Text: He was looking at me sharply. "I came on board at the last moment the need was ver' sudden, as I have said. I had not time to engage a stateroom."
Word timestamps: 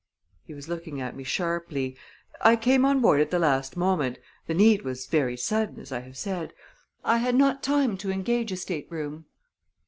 He 0.45 0.55
was 0.55 0.67
looking 0.67 0.99
at 0.99 1.15
me 1.15 1.23
sharply. 1.23 1.95
"I 2.41 2.55
came 2.55 2.85
on 2.85 3.01
board 3.01 3.21
at 3.21 3.29
the 3.29 3.37
last 3.37 3.77
moment 3.77 4.17
the 4.47 4.55
need 4.55 4.81
was 4.81 5.05
ver' 5.05 5.37
sudden, 5.37 5.79
as 5.79 5.91
I 5.91 5.99
have 5.99 6.17
said. 6.17 6.55
I 7.03 7.17
had 7.17 7.35
not 7.35 7.61
time 7.61 7.97
to 7.97 8.09
engage 8.09 8.51
a 8.51 8.57
stateroom." 8.57 9.25